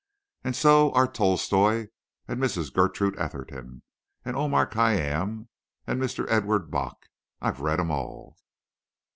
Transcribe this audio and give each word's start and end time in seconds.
"And 0.43 0.55
so 0.55 0.91
are 0.93 1.05
Tolstoi, 1.05 1.89
and 2.27 2.41
Mrs. 2.41 2.73
Gertrude 2.73 3.15
Atherton, 3.17 3.83
and 4.25 4.35
Omar 4.35 4.65
Khayyam, 4.65 5.47
and 5.85 6.01
Mr. 6.01 6.25
Edward 6.27 6.71
Bok. 6.71 7.05
I've 7.39 7.59
read 7.61 7.79
'em 7.79 7.91
all. 7.91 8.35